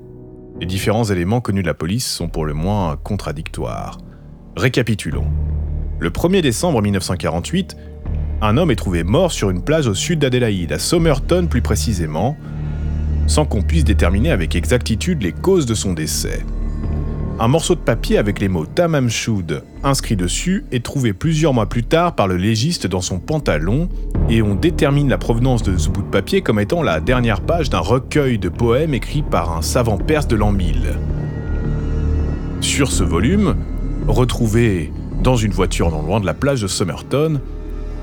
les 0.60 0.65
différents 0.65 1.03
éléments 1.03 1.39
connus 1.39 1.62
de 1.62 1.68
la 1.68 1.75
police 1.75 2.08
sont 2.08 2.29
pour 2.29 2.46
le 2.46 2.56
moins 2.56 2.98
contradictoires. 2.98 4.00
Récapitulons. 4.58 5.27
Le 6.00 6.10
1er 6.10 6.41
décembre 6.41 6.82
1948, 6.82 7.77
un 8.41 8.58
homme 8.58 8.72
est 8.72 8.75
trouvé 8.75 9.03
mort 9.03 9.32
sur 9.32 9.51
une 9.51 9.62
plage 9.62 9.86
au 9.86 9.94
sud 9.94 10.18
d'Adélaïde, 10.18 10.72
à 10.72 10.79
Somerton 10.79 11.46
plus 11.48 11.62
précisément, 11.62 12.36
sans 13.27 13.46
qu'on 13.46 13.62
puisse 13.62 13.84
déterminer 13.84 14.32
avec 14.32 14.56
exactitude 14.56 15.22
les 15.22 15.32
causes 15.32 15.68
de 15.68 15.75
son 15.75 15.94
décès. 15.94 16.44
Un 17.41 17.48
morceau 17.48 17.74
de 17.74 17.79
papier 17.79 18.17
avec 18.17 18.41
les 18.41 18.50
mots 18.50 18.65
Tamam 18.65 19.10
Shud 19.10 19.63
inscrit 19.81 20.17
dessus 20.17 20.65
est 20.74 20.84
trouvé 20.84 21.13
plusieurs 21.13 21.53
mois 21.53 21.67
plus 21.67 21.86
tard 21.86 22.13
par 22.13 22.27
le 22.27 22.36
légiste 22.36 22.86
dans 22.86 23.00
son 23.00 23.17
pantalon 23.17 23.88
et 24.29 24.41
on 24.41 24.55
détermine 24.55 25.08
la 25.08 25.17
provenance 25.17 25.63
de 25.63 25.77
ce 25.77 25.88
bout 25.88 26.01
de 26.01 26.08
papier 26.10 26.41
comme 26.41 26.60
étant 26.60 26.84
la 26.84 27.00
dernière 27.00 27.39
page 27.39 27.69
d'un 27.69 27.79
recueil 27.79 28.39
de 28.39 28.50
poèmes 28.50 28.93
écrit 28.93 29.22
par 29.22 29.55
un 29.55 29.62
savant 29.62 29.98
perse 29.98 30.27
de 30.27 30.36
l'an 30.36 30.51
1000. 30.51 30.98
Sur 32.60 32.91
ce 32.91 33.05
volume, 33.05 33.55
retrouvé 34.10 34.91
dans 35.24 35.38
une 35.38 35.53
voiture 35.53 35.91
non 35.91 36.01
loin 36.01 36.19
de 36.19 36.25
la 36.25 36.34
plage 36.34 36.62
de 36.62 36.67
Somerton, 36.67 37.39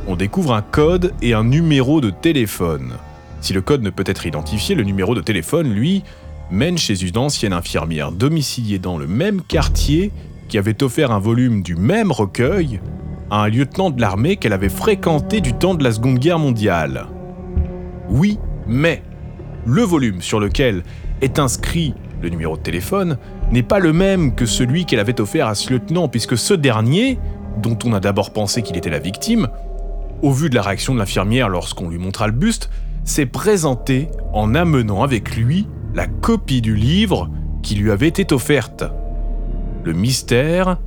on 0.07 0.17
découvre 0.17 0.55
un 0.55 0.63
code 0.63 1.13
et 1.21 1.35
un 1.35 1.45
numéro 1.45 2.01
de 2.01 2.09
téléphone. 2.09 2.95
Si 3.43 3.53
le 3.53 3.61
code 3.61 3.83
ne 3.83 3.91
peut 3.91 4.05
être 4.07 4.25
identifié, 4.25 4.75
le 4.75 4.83
numéro 4.83 5.15
de 5.15 5.21
téléphone, 5.21 5.71
lui, 5.71 6.05
mène 6.51 6.79
chez 6.79 7.05
une 7.05 7.19
ancienne 7.19 7.53
infirmière 7.53 8.13
domiciliée 8.13 8.79
dans 8.79 8.99
le 8.99 9.07
même 9.07 9.43
quartier 9.43 10.13
qui 10.49 10.59
avait 10.59 10.83
offert 10.83 11.11
un 11.11 11.19
volume 11.19 11.63
du 11.63 11.75
même 11.75 12.13
recueil 12.13 12.81
à 13.31 13.43
un 13.43 13.49
lieutenant 13.49 13.91
de 13.91 14.01
l'armée 14.01 14.37
qu'elle 14.37 14.53
avait 14.53 14.69
fréquenté 14.69 15.41
du 15.41 15.53
temps 15.53 15.75
de 15.75 15.83
la 15.83 15.93
Seconde 15.93 16.19
Guerre 16.19 16.39
mondiale. 16.39 17.07
Oui, 18.09 18.39
mais 18.67 19.03
le 19.65 19.83
volume 19.83 20.23
sur 20.23 20.39
lequel 20.39 20.85
est 21.21 21.39
inscrit 21.39 21.95
le 22.23 22.29
numéro 22.29 22.57
de 22.57 22.63
téléphone 22.63 23.19
n'est 23.53 23.63
pas 23.63 23.79
le 23.79 23.93
même 23.93 24.35
que 24.35 24.47
celui 24.47 24.87
qu'elle 24.87 25.01
avait 25.01 25.21
offert 25.21 25.49
à 25.49 25.55
ce 25.55 25.73
lieutenant, 25.73 26.09
puisque 26.09 26.39
ce 26.39 26.55
dernier, 26.55 27.19
dont 27.61 27.79
on 27.85 27.93
a 27.93 28.01
d'abord 28.01 28.33
pensé 28.33 28.63
qu'il 28.63 28.77
était 28.77 28.91
la 28.91 28.99
victime, 28.99 29.49
au 30.23 30.33
vu 30.33 30.49
de 30.49 30.55
la 30.55 30.63
réaction 30.63 30.95
de 30.95 30.99
l'infirmière 30.99 31.49
lorsqu'on 31.49 31.89
lui 31.89 31.99
montra 31.99 32.27
le 32.27 32.33
buste, 32.33 32.71
s'est 33.05 33.27
présenté 33.27 34.09
en 34.33 34.55
amenant 34.55 35.03
avec 35.03 35.37
lui 35.37 35.67
la 35.97 36.07
copie 36.07 36.61
du 36.61 36.77
livre 36.77 37.31
qui 37.63 37.75
lui 37.75 37.91
avait 37.91 38.09
été 38.09 38.35
offerte. 38.35 38.85
Le 39.83 39.95
mystère 39.95 40.79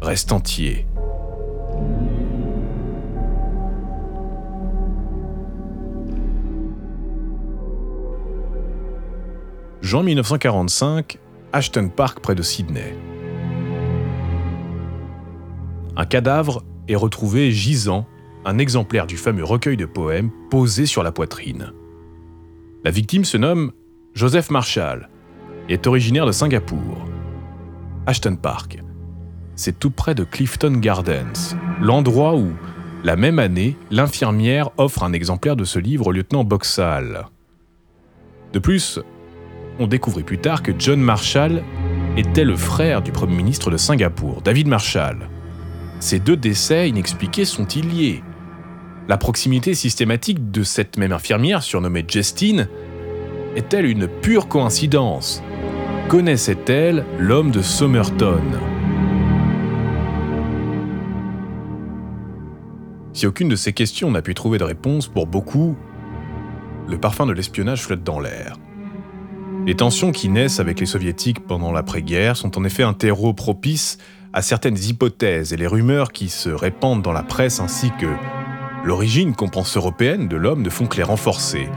reste 0.00 0.32
entier. 0.32 0.86
Jean 9.82 10.02
1945, 10.02 11.18
Ashton 11.52 11.90
Park 11.94 12.20
près 12.20 12.34
de 12.34 12.42
Sydney. 12.42 12.96
Un 15.94 16.06
cadavre 16.06 16.64
est 16.88 16.96
retrouvé 16.96 17.50
gisant, 17.50 18.06
un 18.46 18.56
exemplaire 18.56 19.06
du 19.06 19.18
fameux 19.18 19.44
recueil 19.44 19.76
de 19.76 19.84
poèmes 19.84 20.30
posé 20.48 20.86
sur 20.86 21.02
la 21.02 21.12
poitrine. 21.12 21.74
La 22.82 22.90
victime 22.90 23.26
se 23.26 23.36
nomme 23.36 23.72
Joseph 24.18 24.50
Marshall 24.50 25.08
est 25.68 25.86
originaire 25.86 26.26
de 26.26 26.32
Singapour. 26.32 27.06
Ashton 28.04 28.34
Park, 28.34 28.82
c'est 29.54 29.78
tout 29.78 29.92
près 29.92 30.16
de 30.16 30.24
Clifton 30.24 30.72
Gardens, 30.72 31.54
l'endroit 31.80 32.34
où, 32.34 32.52
la 33.04 33.14
même 33.14 33.38
année, 33.38 33.76
l'infirmière 33.92 34.70
offre 34.76 35.04
un 35.04 35.12
exemplaire 35.12 35.54
de 35.54 35.62
ce 35.62 35.78
livre 35.78 36.08
au 36.08 36.10
lieutenant 36.10 36.42
Boxall. 36.42 37.26
De 38.52 38.58
plus, 38.58 38.98
on 39.78 39.86
découvrit 39.86 40.24
plus 40.24 40.38
tard 40.38 40.64
que 40.64 40.72
John 40.76 41.00
Marshall 41.00 41.62
était 42.16 42.42
le 42.42 42.56
frère 42.56 43.02
du 43.02 43.12
Premier 43.12 43.36
ministre 43.36 43.70
de 43.70 43.76
Singapour, 43.76 44.42
David 44.42 44.66
Marshall. 44.66 45.28
Ces 46.00 46.18
deux 46.18 46.36
décès 46.36 46.88
inexpliqués 46.88 47.44
sont-ils 47.44 47.88
liés? 47.88 48.24
La 49.06 49.16
proximité 49.16 49.74
systématique 49.74 50.50
de 50.50 50.64
cette 50.64 50.98
même 50.98 51.12
infirmière, 51.12 51.62
surnommée 51.62 52.04
Justine, 52.08 52.68
est-elle 53.58 53.86
une 53.86 54.06
pure 54.06 54.46
coïncidence? 54.46 55.42
Connaissait-elle 56.08 57.04
l'homme 57.18 57.50
de 57.50 57.60
Somerton? 57.60 58.40
Si 63.12 63.26
aucune 63.26 63.48
de 63.48 63.56
ces 63.56 63.72
questions 63.72 64.12
n'a 64.12 64.22
pu 64.22 64.34
trouver 64.34 64.58
de 64.58 64.64
réponse, 64.64 65.08
pour 65.08 65.26
beaucoup, 65.26 65.76
le 66.86 66.98
parfum 66.98 67.26
de 67.26 67.32
l'espionnage 67.32 67.82
flotte 67.82 68.04
dans 68.04 68.20
l'air. 68.20 68.54
Les 69.66 69.74
tensions 69.74 70.12
qui 70.12 70.28
naissent 70.28 70.60
avec 70.60 70.78
les 70.78 70.86
soviétiques 70.86 71.44
pendant 71.44 71.72
l'après-guerre 71.72 72.36
sont 72.36 72.56
en 72.56 72.64
effet 72.64 72.84
un 72.84 72.94
terreau 72.94 73.32
propice 73.32 73.98
à 74.32 74.40
certaines 74.40 74.78
hypothèses 74.78 75.52
et 75.52 75.56
les 75.56 75.66
rumeurs 75.66 76.12
qui 76.12 76.28
se 76.28 76.48
répandent 76.48 77.02
dans 77.02 77.12
la 77.12 77.24
presse 77.24 77.58
ainsi 77.58 77.90
que 78.00 78.06
l'origine 78.84 79.34
qu'on 79.34 79.48
pense 79.48 79.76
européenne 79.76 80.28
de 80.28 80.36
l'homme 80.36 80.62
ne 80.62 80.70
font 80.70 80.86
que 80.86 80.96
les 80.96 81.02
renforcer. 81.02 81.68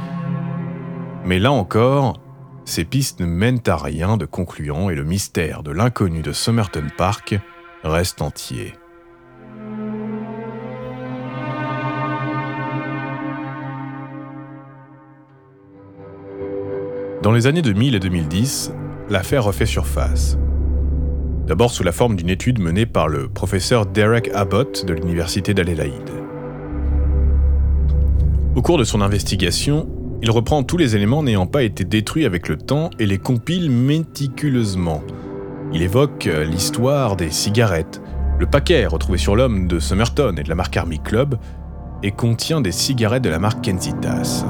Mais 1.26 1.40
là 1.40 1.52
encore, 1.52 2.20
ces 2.66 2.84
pistes 2.84 3.20
ne 3.20 3.26
mènent 3.26 3.62
à 3.68 3.78
rien 3.78 4.18
de 4.18 4.26
concluant 4.26 4.90
et 4.90 4.96
le 4.96 5.04
mystère 5.04 5.64
de 5.64 5.72
l'inconnu 5.72 6.22
de 6.22 6.32
Somerton 6.32 6.88
Park 6.98 7.40
reste 7.84 8.22
entier. 8.22 8.74
Dans 17.22 17.32
les 17.32 17.46
années 17.46 17.62
2000 17.62 17.94
et 17.94 18.00
2010, 18.00 18.74
l'affaire 19.10 19.44
refait 19.44 19.68
surface. 19.68 20.40
D'abord 21.46 21.72
sous 21.72 21.84
la 21.84 21.92
forme 21.92 22.16
d'une 22.16 22.30
étude 22.30 22.60
menée 22.60 22.88
par 22.88 23.08
le 23.08 23.30
professeur 23.30 23.86
Derek 23.86 24.32
Abbott 24.34 24.86
de 24.86 24.94
l'université 24.94 25.54
d'Adélaïde. 25.54 26.10
Au 28.56 28.62
cours 28.64 28.80
de 28.80 28.84
son 28.84 29.02
investigation, 29.02 29.88
il 30.22 30.30
reprend 30.30 30.64
tous 30.64 30.78
les 30.78 30.96
éléments 30.96 31.24
n'ayant 31.24 31.48
pas 31.48 31.64
été 31.64 31.84
détruits 31.84 32.26
avec 32.26 32.48
le 32.48 32.58
temps 32.58 32.92
et 33.00 33.06
les 33.06 33.18
compile 33.18 33.72
méticuleusement. 33.72 35.02
Il 35.74 35.82
évoque 35.82 36.30
l'histoire 36.48 37.16
des 37.16 37.32
cigarettes, 37.32 38.02
le 38.40 38.46
paquet 38.46 38.86
retrouvé 38.86 39.18
sur 39.18 39.36
l'homme 39.36 39.68
de 39.68 39.80
Somerton 39.80 40.36
et 40.38 40.44
de 40.44 40.50
la 40.50 40.56
marque 40.56 40.78
Army 40.78 41.00
Club, 41.00 41.38
et 42.04 42.12
contient 42.12 42.62
des 42.62 42.72
cigarettes 42.72 43.24
de 43.24 43.30
la 43.30 43.40
marque 43.40 43.62
Kenzitas. 43.62 44.46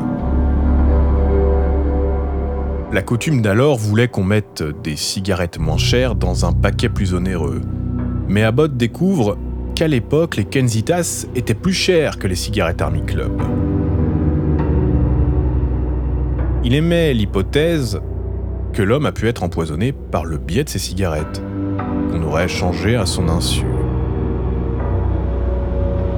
La 2.92 3.02
coutume 3.02 3.42
d'alors 3.42 3.78
voulait 3.78 4.10
qu'on 4.10 4.24
mette 4.24 4.64
des 4.84 4.98
cigarettes 4.98 5.60
moins 5.60 5.78
chères 5.78 6.16
dans 6.16 6.46
un 6.46 6.52
paquet 6.52 6.90
plus 6.90 7.14
onéreux. 7.14 7.62
Mais 8.28 8.44
Abbott 8.44 8.76
découvre 8.76 9.38
qu'à 9.76 9.88
l'époque, 9.88 10.36
les 10.36 10.46
Kenzitas 10.46 11.28
étaient 11.36 11.54
plus 11.54 11.74
chères 11.74 12.20
que 12.20 12.28
les 12.28 12.36
cigarettes 12.36 12.82
Army 12.82 13.04
Club. 13.04 13.32
Il 16.64 16.76
émet 16.76 17.16
l'hypothèse 17.16 18.00
que 18.72 18.84
l'homme 18.84 19.08
a 19.08 19.12
pu 19.12 19.28
être 19.28 19.42
empoisonné 19.42 19.94
par 19.94 20.26
le 20.26 20.38
biais 20.38 20.64
de 20.64 20.70
ces 20.70 20.78
cigarettes, 20.78 21.42
qu'on 22.12 22.22
aurait 22.22 22.48
changé 22.48 22.96
à 22.96 23.08
son 23.08 23.30
insu. 23.30 23.66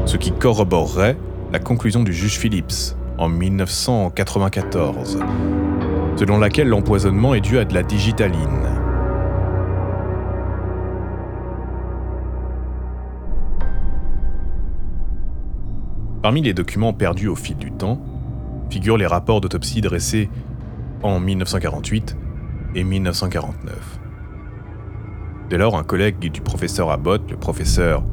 Ce 0.06 0.18
qui 0.18 0.34
corroborerait 0.34 1.16
la 1.54 1.60
conclusion 1.60 2.04
du 2.04 2.12
juge 2.12 2.38
Phillips 2.38 2.98
en 3.18 3.30
1994, 3.30 5.20
selon 6.18 6.40
laquelle 6.40 6.68
l'empoisonnement 6.68 7.34
est 7.34 7.42
dû 7.42 7.58
à 7.58 7.64
de 7.64 7.74
la 7.74 7.84
digitaline. 7.84 8.68
Parmi 16.22 16.42
les 16.42 16.54
documents 16.54 16.92
perdus 16.92 17.30
au 17.30 17.36
fil 17.36 17.56
du 17.56 17.72
temps, 17.72 18.02
figurent 18.74 18.98
les 18.98 19.06
rapports 19.06 19.40
d'autopsie 19.40 19.82
dressés 19.82 20.32
en 21.04 21.20
1948 21.20 22.18
et 22.74 22.84
1949. 22.84 24.00
Dès 25.48 25.60
lors, 25.60 25.78
un 25.78 25.84
collègue 25.84 26.18
du 26.18 26.42
professeur 26.42 26.90
Abbott, 26.90 27.22
le 27.30 27.38
professeur 27.38 28.04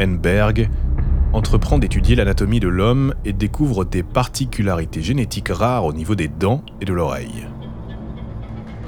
Enberg, 0.00 0.68
entreprend 1.32 1.78
d'étudier 1.78 2.16
l'anatomie 2.16 2.58
de 2.58 2.66
l'homme 2.66 3.14
et 3.24 3.32
découvre 3.32 3.84
des 3.84 4.02
particularités 4.02 5.02
génétiques 5.02 5.50
rares 5.50 5.84
au 5.84 5.92
niveau 5.92 6.16
des 6.16 6.26
dents 6.26 6.64
et 6.80 6.84
de 6.84 6.92
l'oreille. 6.92 7.46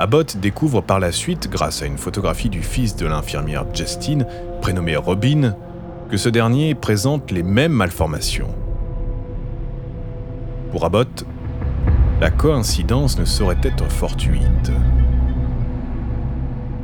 Abbott 0.01 0.37
découvre 0.37 0.81
par 0.81 0.99
la 0.99 1.13
suite, 1.13 1.49
grâce 1.49 1.83
à 1.83 1.87
une 1.87 1.99
photographie 1.99 2.49
du 2.49 2.63
fils 2.63 2.97
de 2.97 3.07
l'infirmière 3.07 3.67
Justine, 3.73 4.27
prénommé 4.61 4.97
Robin, 4.97 5.55
que 6.11 6.17
ce 6.17 6.29
dernier 6.29 6.75
présente 6.75 7.31
les 7.31 7.45
mêmes 7.45 7.71
malformations. 7.71 8.53
Pour 10.71 10.85
Abbott, 10.85 11.25
la 12.21 12.31
coïncidence 12.31 13.19
ne 13.19 13.25
saurait 13.25 13.59
être 13.63 13.91
fortuite. 13.91 14.71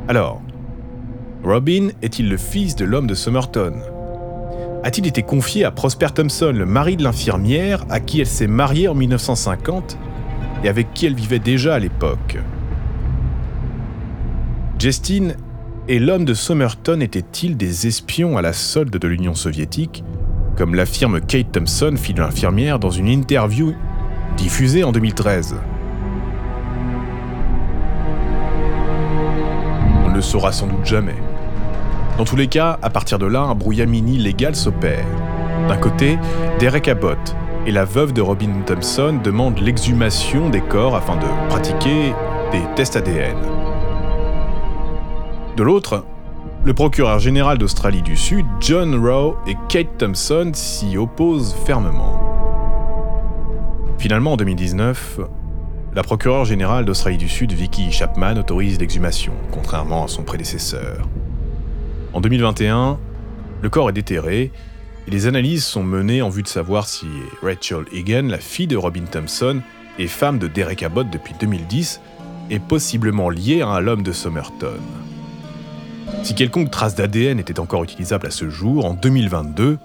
Alors, 0.09 0.41
Robin 1.43 1.89
est-il 2.01 2.27
le 2.27 2.35
fils 2.35 2.75
de 2.75 2.83
l'homme 2.83 3.07
de 3.07 3.13
Somerton? 3.13 3.73
A-t-il 4.83 5.07
été 5.07 5.23
confié 5.23 5.63
à 5.63 5.71
Prosper 5.71 6.07
Thompson, 6.13 6.51
le 6.53 6.65
mari 6.65 6.97
de 6.97 7.03
l'infirmière, 7.03 7.85
à 7.89 8.01
qui 8.01 8.19
elle 8.19 8.27
s'est 8.27 8.47
mariée 8.47 8.89
en 8.89 8.93
1950 8.93 9.97
et 10.63 10.69
avec 10.69 10.93
qui 10.93 11.05
elle 11.05 11.15
vivait 11.15 11.39
déjà 11.39 11.75
à 11.75 11.79
l'époque? 11.79 12.39
Justine 14.79 15.35
et 15.87 15.99
l'homme 15.99 16.25
de 16.25 16.33
Somerton 16.33 16.99
étaient-ils 16.99 17.55
des 17.55 17.87
espions 17.87 18.37
à 18.37 18.41
la 18.41 18.51
solde 18.51 18.97
de 18.97 19.07
l'Union 19.07 19.33
soviétique, 19.33 20.03
comme 20.57 20.73
l'affirme 20.73 21.21
Kate 21.21 21.51
Thompson, 21.51 21.93
fille 21.95 22.15
de 22.15 22.21
l'infirmière, 22.21 22.79
dans 22.79 22.89
une 22.89 23.07
interview 23.07 23.73
diffusée 24.37 24.83
en 24.83 24.91
2013 24.91 25.55
On 30.05 30.09
ne 30.09 30.15
le 30.15 30.21
saura 30.21 30.51
sans 30.51 30.67
doute 30.67 30.83
jamais. 30.83 31.15
Dans 32.17 32.25
tous 32.25 32.35
les 32.35 32.47
cas, 32.47 32.79
à 32.81 32.89
partir 32.89 33.19
de 33.19 33.27
là, 33.27 33.41
un 33.41 33.53
brouillamini 33.53 34.17
légal 34.17 34.55
s'opère. 34.55 35.05
D'un 35.67 35.77
côté, 35.77 36.17
Derek 36.59 36.87
Abbott 36.87 37.35
et 37.67 37.71
la 37.71 37.85
veuve 37.85 38.13
de 38.13 38.21
Robin 38.21 38.49
Thompson 38.65 39.19
demandent 39.23 39.59
l'exhumation 39.59 40.49
des 40.49 40.61
corps 40.61 40.95
afin 40.95 41.17
de 41.17 41.49
pratiquer 41.49 42.13
des 42.51 42.61
tests 42.75 42.95
ADN. 42.95 43.37
De 45.55 45.63
l'autre, 45.63 46.03
Le 46.67 46.73
procureur 46.73 47.19
général 47.19 47.57
d'Australie 47.57 48.01
du 48.01 48.17
Sud, 48.17 48.45
John 48.59 48.93
Rowe 48.93 49.37
et 49.47 49.55
Kate 49.69 49.97
Thompson 49.97 50.51
s'y 50.53 50.97
opposent 50.97 51.55
fermement. 51.65 52.19
Finalement, 53.97 54.33
en 54.33 54.35
2019, 54.35 55.21
la 55.95 56.03
procureure 56.03 56.43
générale 56.43 56.83
d'Australie 56.83 57.15
du 57.15 57.29
Sud, 57.29 57.53
Vicky 57.53 57.89
Chapman, 57.93 58.35
autorise 58.35 58.77
l'exhumation, 58.81 59.31
contrairement 59.53 60.03
à 60.03 60.07
son 60.09 60.23
prédécesseur. 60.23 61.07
En 62.11 62.19
2021, 62.19 62.99
le 63.61 63.69
corps 63.69 63.89
est 63.89 63.93
déterré 63.93 64.51
et 65.07 65.09
les 65.09 65.25
analyses 65.25 65.63
sont 65.63 65.83
menées 65.83 66.21
en 66.21 66.27
vue 66.27 66.43
de 66.43 66.49
savoir 66.49 66.85
si 66.85 67.07
Rachel 67.41 67.85
Egan, 67.93 68.27
la 68.27 68.39
fille 68.39 68.67
de 68.67 68.75
Robin 68.75 69.05
Thompson 69.09 69.61
et 69.99 70.07
femme 70.07 70.37
de 70.37 70.47
Derek 70.47 70.83
Abbott 70.83 71.09
depuis 71.09 71.33
2010, 71.39 72.01
est 72.49 72.59
possiblement 72.59 73.29
liée 73.29 73.61
à 73.61 73.79
l'homme 73.79 74.03
de 74.03 74.11
Somerton. 74.11 74.81
Si 76.23 76.35
quelconque 76.35 76.71
trace 76.71 76.95
d'ADN 76.95 77.39
était 77.39 77.59
encore 77.59 77.83
utilisable 77.83 78.27
à 78.27 78.31
ce 78.31 78.49
jour, 78.49 78.85
en 78.85 78.93
2022, 78.93 79.77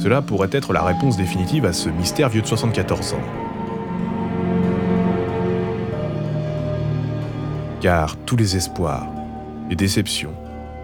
cela 0.00 0.22
pourrait 0.22 0.48
être 0.52 0.72
la 0.72 0.82
réponse 0.82 1.16
définitive 1.16 1.64
à 1.64 1.72
ce 1.72 1.88
mystère 1.88 2.28
vieux 2.28 2.42
de 2.42 2.46
74 2.46 3.14
ans. 3.14 3.16
Car 7.80 8.16
tous 8.16 8.36
les 8.36 8.56
espoirs, 8.56 9.06
les 9.70 9.76
déceptions, 9.76 10.34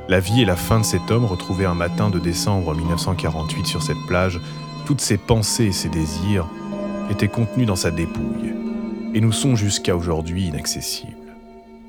la 0.08 0.20
vie 0.20 0.42
et 0.42 0.44
la 0.44 0.56
fin 0.56 0.80
de 0.80 0.84
cet 0.84 1.10
homme 1.10 1.24
retrouvé 1.24 1.64
un 1.64 1.74
matin 1.74 2.10
de 2.10 2.18
décembre 2.18 2.74
1948 2.74 3.66
sur 3.66 3.82
cette 3.82 4.00
plage, 4.06 4.40
toutes 4.86 5.00
ses 5.00 5.16
pensées 5.16 5.66
et 5.66 5.72
ses 5.72 5.88
désirs 5.88 6.46
étaient 7.10 7.28
contenus 7.28 7.66
dans 7.66 7.76
sa 7.76 7.90
dépouille 7.90 8.52
et 9.14 9.20
nous 9.20 9.32
sont 9.32 9.56
jusqu'à 9.56 9.96
aujourd'hui 9.96 10.46
inaccessibles. 10.46 11.23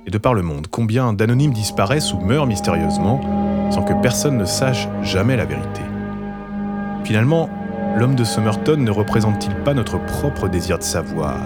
Et 0.08 0.12
de 0.12 0.18
par 0.20 0.36
le 0.36 0.44
monde, 0.44 0.68
combien 0.70 1.13
d'anonymes 1.13 1.54
disparaissent 1.54 2.13
ou 2.13 2.20
meurent 2.20 2.46
mystérieusement 2.46 3.22
sans 3.72 3.82
que 3.82 3.94
personne 4.02 4.38
ne 4.38 4.46
sache 4.46 4.88
jamais 5.02 5.36
la 5.36 5.46
vérité. 5.46 5.82
Finalement, 7.04 7.50
l'homme 7.98 8.15
de 8.15 8.24
Somerton 8.24 8.78
ne 8.78 8.91
représente-t-il 8.91 9.56
pas 9.63 9.74
notre 9.74 9.98
propre 10.06 10.48
désir 10.48 10.78
de 10.78 10.84
savoir? 10.84 11.38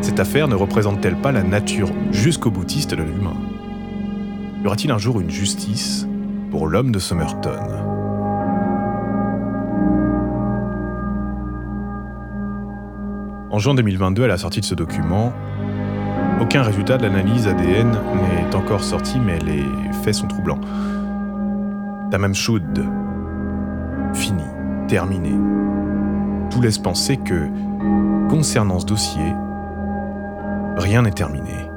Cette 0.00 0.18
affaire 0.18 0.48
ne 0.48 0.56
représente-t-elle 0.56 1.16
pas 1.16 1.30
la 1.30 1.44
nature 1.44 1.90
jusqu'au 2.10 2.50
boutiste 2.50 2.90
de 2.90 3.02
l'humain? 3.02 3.36
Y 4.62 4.66
aura-t-il 4.66 4.90
un 4.90 4.98
jour 4.98 5.20
une 5.20 5.30
justice 5.30 6.08
pour 6.50 6.66
l'homme 6.66 6.90
de 6.90 6.98
Somerton? 6.98 7.60
En 13.50 13.58
juin 13.60 13.74
2022, 13.74 14.24
à 14.24 14.26
la 14.26 14.36
sortie 14.36 14.60
de 14.60 14.64
ce 14.64 14.74
document, 14.74 15.32
aucun 16.40 16.62
résultat 16.62 16.96
de 16.98 17.04
l'analyse 17.04 17.46
ADN 17.46 17.90
n'est 17.90 18.54
encore 18.54 18.82
sorti, 18.82 19.18
mais 19.20 19.38
les 19.40 19.64
faits 20.02 20.14
sont 20.14 20.28
troublants. 20.28 20.60
Tamam 22.10 22.34
Shud, 22.34 22.84
fini, 24.14 24.44
terminé. 24.86 25.32
Tout 26.50 26.60
laisse 26.60 26.78
penser 26.78 27.16
que, 27.18 27.48
concernant 28.28 28.78
ce 28.80 28.86
dossier, 28.86 29.34
rien 30.76 31.02
n'est 31.02 31.10
terminé. 31.10 31.67